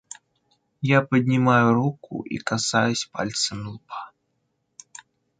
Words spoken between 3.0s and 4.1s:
пальцем лба.